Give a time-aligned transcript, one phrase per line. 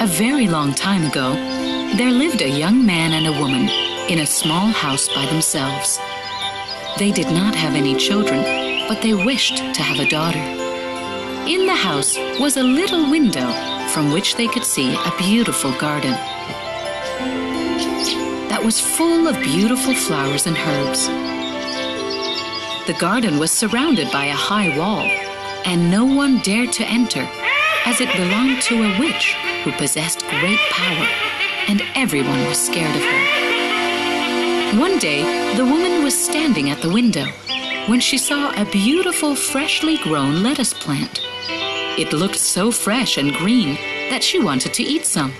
[0.00, 1.34] A very long time ago,
[1.96, 3.68] there lived a young man and a woman
[4.08, 5.98] in a small house by themselves.
[6.98, 10.38] They did not have any children, but they wished to have a daughter.
[11.48, 13.50] In the house was a little window
[13.88, 16.12] from which they could see a beautiful garden
[18.48, 21.08] that was full of beautiful flowers and herbs.
[22.86, 25.10] The garden was surrounded by a high wall,
[25.64, 27.28] and no one dared to enter,
[27.84, 31.06] as it belonged to a witch who possessed great power,
[31.68, 34.80] and everyone was scared of her.
[34.80, 37.26] One day, the woman was standing at the window
[37.88, 41.20] when she saw a beautiful, freshly grown lettuce plant.
[41.98, 43.74] It looked so fresh and green
[44.10, 45.32] that she wanted to eat some.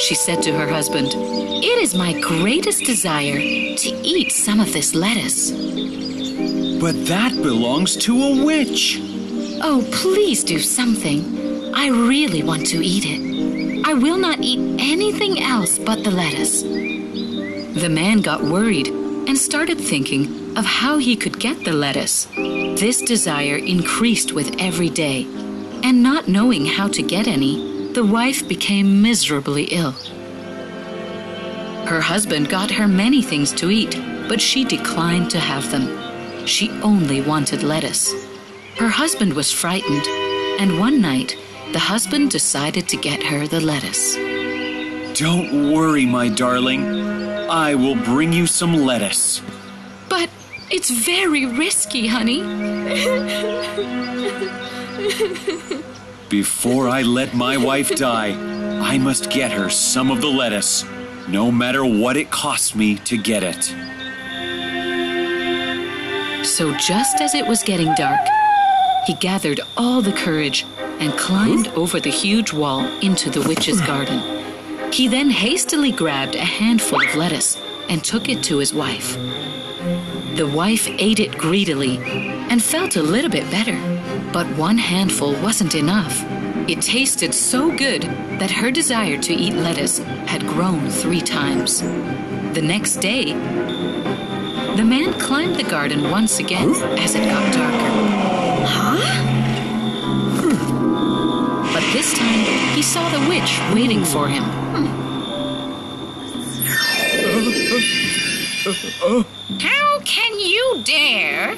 [0.00, 4.94] She said to her husband, It is my greatest desire to eat some of this
[4.94, 5.52] lettuce.
[6.80, 8.98] But that belongs to a witch.
[9.62, 11.72] Oh, please do something.
[11.72, 13.21] I really want to eat it.
[13.92, 16.62] I will not eat anything else but the lettuce.
[16.62, 22.24] The man got worried and started thinking of how he could get the lettuce.
[22.34, 25.24] This desire increased with every day,
[25.84, 29.92] and not knowing how to get any, the wife became miserably ill.
[31.84, 36.46] Her husband got her many things to eat, but she declined to have them.
[36.46, 38.14] She only wanted lettuce.
[38.78, 40.06] Her husband was frightened,
[40.58, 41.36] and one night,
[41.72, 44.14] the husband decided to get her the lettuce.
[45.18, 46.84] Don't worry, my darling.
[47.48, 49.40] I will bring you some lettuce.
[50.08, 50.28] But
[50.70, 52.42] it's very risky, honey.
[56.28, 58.32] Before I let my wife die,
[58.82, 60.84] I must get her some of the lettuce,
[61.28, 63.64] no matter what it costs me to get it.
[66.44, 68.20] So just as it was getting dark,
[69.06, 70.66] he gathered all the courage
[71.00, 74.20] and climbed over the huge wall into the witch's garden.
[74.92, 77.56] He then hastily grabbed a handful of lettuce
[77.88, 79.16] and took it to his wife.
[80.36, 81.98] The wife ate it greedily
[82.50, 83.78] and felt a little bit better,
[84.32, 86.22] but one handful wasn't enough.
[86.68, 88.02] It tasted so good
[88.38, 91.80] that her desire to eat lettuce had grown three times.
[92.54, 93.32] The next day,
[94.76, 97.71] the man climbed the garden once again as it got darker.
[103.72, 104.42] Waiting for him.
[109.60, 111.56] How can you dare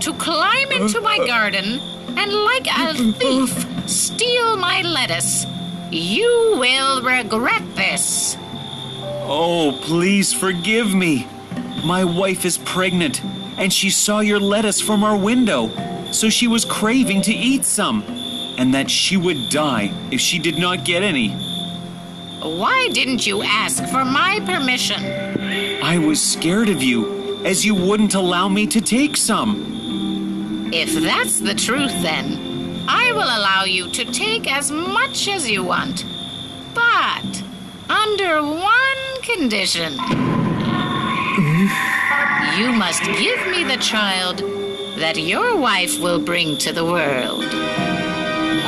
[0.00, 1.80] to climb into my garden
[2.18, 5.46] and, like a thief, steal my lettuce?
[5.90, 8.36] You will regret this.
[9.28, 11.26] Oh, please forgive me.
[11.84, 13.22] My wife is pregnant,
[13.56, 15.70] and she saw your lettuce from our window,
[16.10, 18.02] so she was craving to eat some,
[18.58, 21.30] and that she would die if she did not get any.
[22.42, 25.02] Why didn't you ask for my permission?
[25.82, 30.70] I was scared of you, as you wouldn't allow me to take some.
[30.72, 35.64] If that's the truth, then I will allow you to take as much as you
[35.64, 36.04] want.
[36.74, 37.42] But
[37.88, 39.92] under one condition.
[42.56, 44.38] You must give me the child
[44.98, 47.44] that your wife will bring to the world.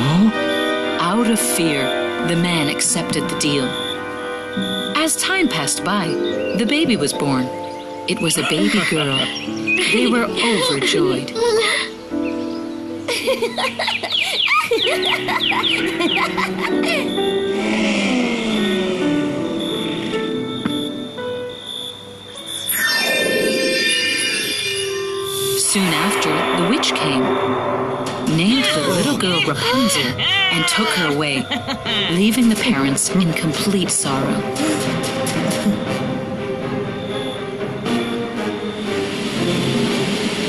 [0.01, 1.83] Out of fear,
[2.27, 3.65] the man accepted the deal.
[4.95, 7.45] As time passed by, the baby was born.
[8.07, 9.17] It was a baby girl.
[9.17, 11.29] They were overjoyed.
[25.59, 26.31] Soon after,
[26.63, 27.78] the witch came,
[28.29, 31.45] named the little girl Rapunzel, and took her away,
[32.11, 34.39] leaving the parents in complete sorrow.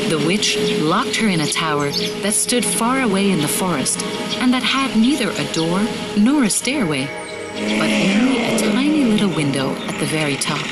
[0.09, 1.91] The witch locked her in a tower
[2.23, 4.03] that stood far away in the forest
[4.41, 5.81] and that had neither a door
[6.17, 7.07] nor a stairway,
[7.55, 10.67] but only a tiny little window at the very top.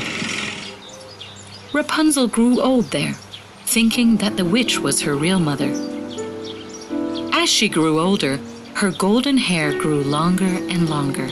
[1.73, 3.13] Rapunzel grew old there,
[3.67, 5.88] thinking that the witch was her real mother.
[7.49, 8.39] As she grew older,
[8.75, 11.29] her golden hair grew longer and longer.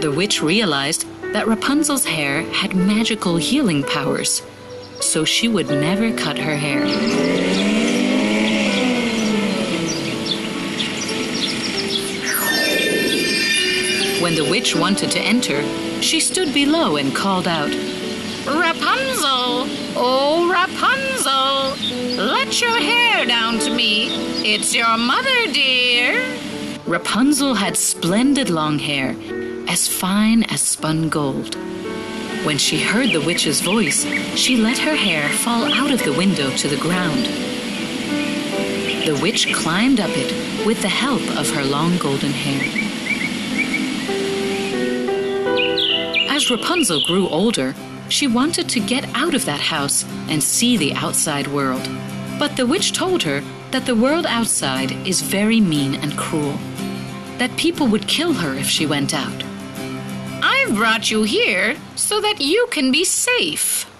[0.00, 4.42] The witch realized that Rapunzel's hair had magical healing powers,
[5.00, 6.82] so she would never cut her hair.
[14.22, 15.64] When the witch wanted to enter,
[16.00, 17.74] she stood below and called out,
[18.46, 19.66] Rapunzel!
[19.96, 21.53] Oh, Rapunzel!
[22.16, 24.06] Let your hair down to me.
[24.44, 26.24] It's your mother, dear.
[26.86, 29.16] Rapunzel had splendid long hair,
[29.68, 31.56] as fine as spun gold.
[32.44, 34.04] When she heard the witch's voice,
[34.36, 37.24] she let her hair fall out of the window to the ground.
[39.06, 42.62] The witch climbed up it with the help of her long golden hair.
[46.30, 47.74] As Rapunzel grew older,
[48.14, 51.82] she wanted to get out of that house and see the outside world.
[52.38, 56.56] But the witch told her that the world outside is very mean and cruel,
[57.38, 59.42] that people would kill her if she went out.
[60.44, 63.90] I've brought you here so that you can be safe.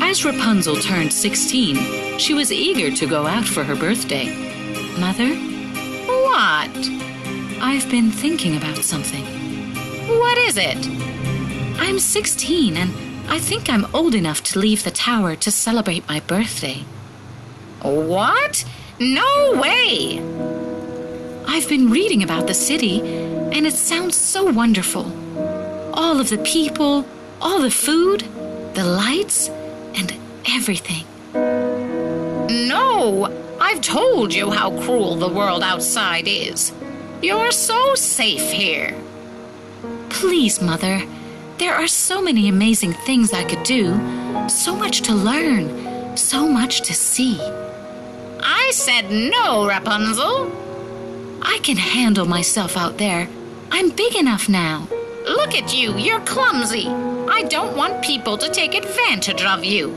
[0.00, 4.32] As Rapunzel turned 16, she was eager to go out for her birthday.
[4.98, 5.28] Mother,
[6.08, 6.76] What?
[7.60, 9.24] I've been thinking about something.
[10.08, 10.80] What is it?
[11.78, 12.92] I'm 16 and
[13.28, 16.84] I think I'm old enough to leave the tower to celebrate my birthday.
[17.82, 18.64] What?
[18.98, 20.20] No way!
[21.46, 25.04] I've been reading about the city and it sounds so wonderful.
[25.94, 27.06] All of the people,
[27.40, 28.20] all the food,
[28.74, 29.48] the lights,
[29.94, 30.14] and
[30.48, 31.04] everything.
[31.34, 33.30] No!
[33.60, 36.72] I've told you how cruel the world outside is.
[37.22, 38.94] You're so safe here.
[40.10, 41.02] Please, Mother,
[41.58, 43.94] there are so many amazing things I could do,
[44.48, 47.40] so much to learn, so much to see.
[48.40, 50.52] I said no, Rapunzel.
[51.40, 53.28] I can handle myself out there.
[53.70, 54.86] I'm big enough now.
[55.24, 56.88] Look at you, you're clumsy.
[56.88, 59.94] I don't want people to take advantage of you.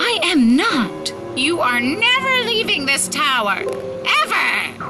[0.00, 1.12] I am not.
[1.36, 3.58] You are never leaving this tower.
[3.58, 4.84] Ever!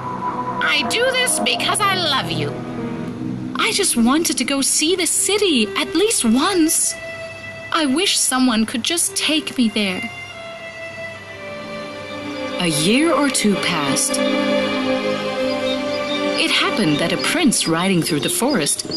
[0.62, 2.69] I do this because I love you.
[3.62, 6.94] I just wanted to go see the city at least once.
[7.72, 10.00] I wish someone could just take me there.
[12.60, 14.12] A year or two passed.
[16.40, 18.90] It happened that a prince riding through the forest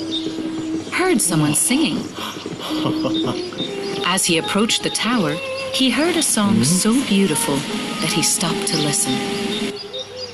[0.94, 1.98] heard someone singing.
[4.06, 5.34] As he approached the tower,
[5.74, 6.64] he heard a song hmm?
[6.64, 7.58] so beautiful
[8.00, 9.12] that he stopped to listen.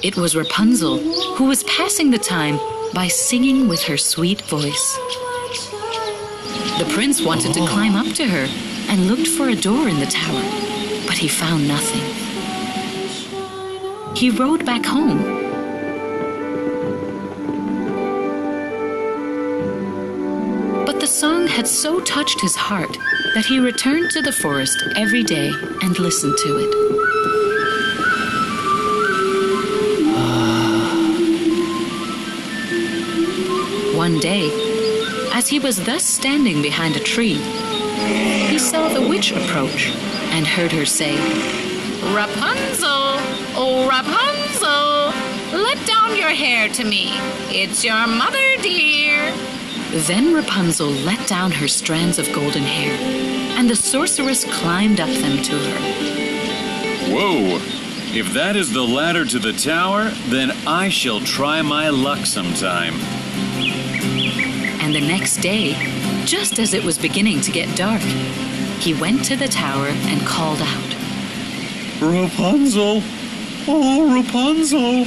[0.03, 0.99] It was Rapunzel,
[1.33, 2.59] who was passing the time
[2.93, 4.97] by singing with her sweet voice.
[6.79, 8.47] The prince wanted to climb up to her
[8.89, 10.41] and looked for a door in the tower,
[11.05, 12.01] but he found nothing.
[14.15, 15.19] He rode back home.
[20.85, 22.97] But the song had so touched his heart
[23.35, 25.51] that he returned to the forest every day
[25.81, 26.88] and listened to it.
[34.19, 34.49] Day,
[35.31, 37.35] as he was thus standing behind a tree,
[38.49, 39.87] he saw the witch approach
[40.31, 41.15] and heard her say,
[42.13, 43.15] Rapunzel,
[43.55, 47.11] oh Rapunzel, let down your hair to me.
[47.49, 49.33] It's your mother, dear.
[49.91, 52.91] Then Rapunzel let down her strands of golden hair,
[53.57, 55.79] and the sorceress climbed up them to her.
[57.13, 57.59] Whoa!
[58.11, 62.95] If that is the ladder to the tower, then I shall try my luck sometime.
[64.89, 65.73] And the next day,
[66.25, 70.63] just as it was beginning to get dark, he went to the tower and called
[70.63, 70.95] out.
[72.01, 73.03] Rapunzel!
[73.67, 75.05] Oh, Rapunzel!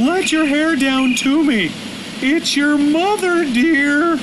[0.00, 1.72] Let your hair down to me!
[2.22, 4.18] It's your mother, dear!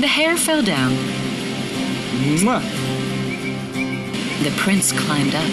[0.00, 0.92] The hair fell down.
[2.22, 2.62] Mwah.
[4.44, 5.50] The prince climbed up.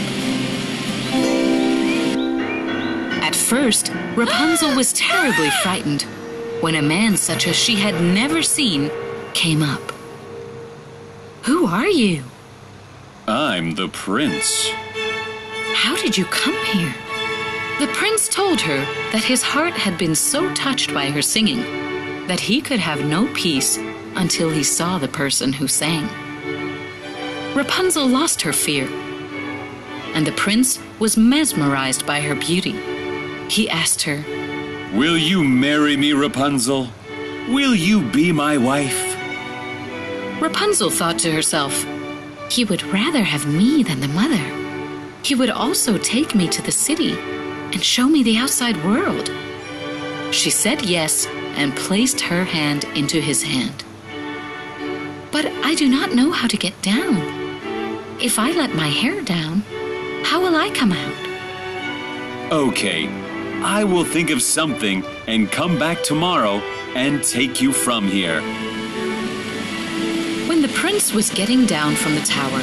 [3.22, 6.06] At first, Rapunzel was terribly frightened
[6.62, 8.92] when a man such as she had never seen
[9.34, 9.92] came up.
[11.44, 12.24] Who are you?
[13.28, 14.70] I'm the prince.
[15.74, 16.94] How did you come here?
[17.80, 18.78] The prince told her
[19.12, 21.62] that his heart had been so touched by her singing
[22.28, 23.78] that he could have no peace
[24.16, 26.10] until he saw the person who sang.
[27.56, 28.88] Rapunzel lost her fear,
[30.14, 32.74] and the prince was mesmerized by her beauty.
[33.50, 34.24] He asked her,
[34.94, 36.88] Will you marry me, Rapunzel?
[37.48, 39.16] Will you be my wife?
[40.42, 41.86] Rapunzel thought to herself,
[42.50, 44.44] He would rather have me than the mother.
[45.24, 49.32] He would also take me to the city and show me the outside world.
[50.32, 53.84] She said yes and placed her hand into his hand.
[55.32, 57.18] But I do not know how to get down.
[58.20, 59.62] If I let my hair down,
[60.24, 62.52] how will I come out?
[62.52, 63.06] Okay,
[63.64, 66.60] I will think of something and come back tomorrow
[66.96, 68.42] and take you from here.
[70.48, 72.60] When the prince was getting down from the tower,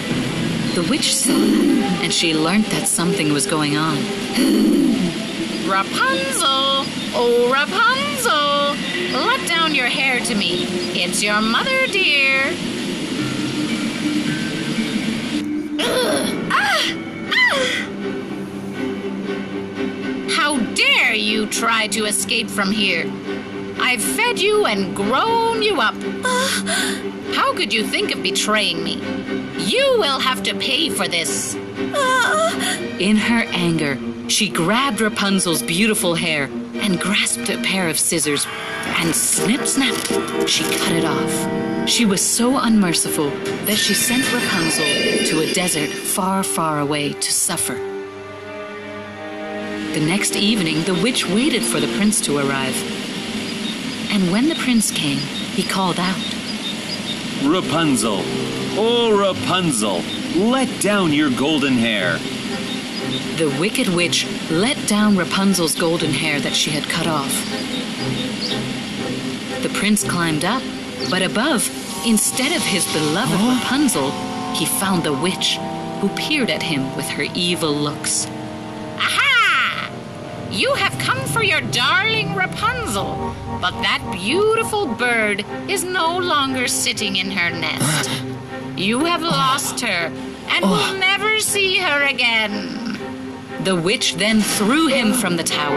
[0.74, 3.96] the witch saw that, and she learnt that something was going on.
[5.68, 6.86] Rapunzel!
[7.14, 8.76] Oh, Rapunzel!
[9.26, 10.64] Let down your hair to me.
[10.94, 12.54] It's your mother, dear.
[21.46, 23.04] You try to escape from here?
[23.78, 25.94] I've fed you and grown you up.
[27.34, 28.94] How could you think of betraying me?
[29.58, 31.54] You will have to pay for this.
[32.98, 33.98] In her anger,
[34.28, 38.46] she grabbed Rapunzel's beautiful hair and grasped a pair of scissors,
[39.00, 39.96] and snip snap,
[40.48, 41.88] she cut it off.
[41.88, 43.30] She was so unmerciful
[43.66, 44.84] that she sent Rapunzel
[45.26, 47.95] to a desert far, far away to suffer.
[49.96, 52.76] The next evening, the witch waited for the prince to arrive.
[54.12, 56.18] And when the prince came, he called out,
[57.42, 58.20] Rapunzel,
[58.76, 60.02] oh Rapunzel,
[60.36, 62.18] let down your golden hair.
[63.38, 67.32] The wicked witch let down Rapunzel's golden hair that she had cut off.
[69.62, 70.62] The prince climbed up,
[71.08, 71.66] but above,
[72.06, 74.10] instead of his beloved Rapunzel,
[74.52, 75.56] he found the witch,
[76.02, 78.26] who peered at him with her evil looks.
[80.56, 87.16] You have come for your darling Rapunzel, but that beautiful bird is no longer sitting
[87.16, 88.10] in her nest.
[88.74, 90.10] You have lost her
[90.48, 90.96] and will oh.
[90.98, 92.98] never see her again.
[93.64, 95.76] The witch then threw him from the tower.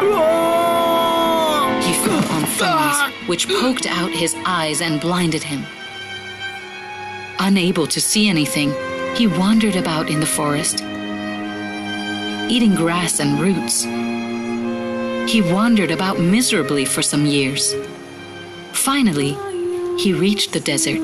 [1.82, 5.66] He fell on thorns, which poked out his eyes and blinded him.
[7.40, 8.74] Unable to see anything,
[9.18, 10.82] he wandered about in the forest,
[12.50, 13.86] eating grass and roots.
[15.30, 17.76] He wandered about miserably for some years.
[18.74, 19.38] Finally,
[20.00, 20.98] he reached the desert,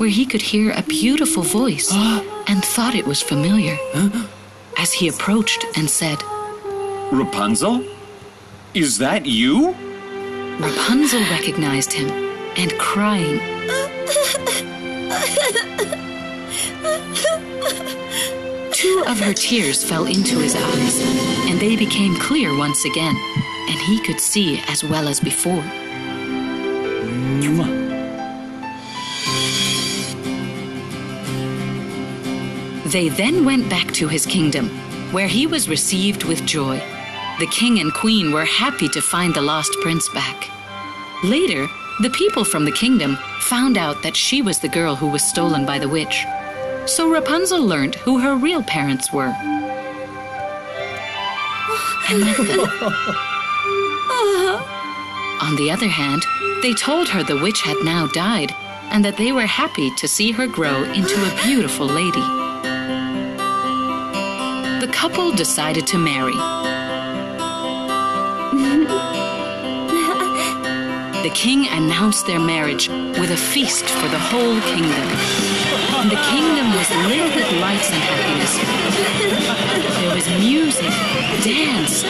[0.00, 3.76] where he could hear a beautiful voice and thought it was familiar.
[4.78, 6.22] As he approached and said,
[7.12, 7.84] Rapunzel?
[8.72, 9.74] Is that you?
[10.58, 12.08] Rapunzel recognized him
[12.56, 13.38] and crying,
[18.72, 21.00] Two of her tears fell into his eyes,
[21.50, 23.14] and they became clear once again,
[23.68, 25.62] and he could see as well as before.
[32.92, 34.68] They then went back to his kingdom,
[35.12, 36.78] where he was received with joy.
[37.40, 40.48] The king and queen were happy to find the lost prince back.
[41.24, 41.68] Later,
[42.00, 45.64] the people from the kingdom found out that she was the girl who was stolen
[45.64, 46.24] by the witch.
[46.86, 49.34] So Rapunzel learned who her real parents were.
[52.08, 52.60] And met them.
[55.40, 56.24] On the other hand,
[56.62, 58.54] they told her the witch had now died
[58.90, 62.20] and that they were happy to see her grow into a beautiful lady.
[64.80, 66.32] The couple decided to marry.
[71.22, 75.61] The king announced their marriage with a feast for the whole kingdom.
[76.02, 78.58] And the kingdom was lit with lights and happiness.
[80.00, 80.90] There was music,
[81.44, 82.02] dance.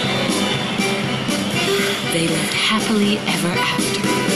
[2.14, 4.31] They lived happily ever after.